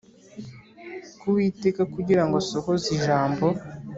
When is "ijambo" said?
2.97-3.45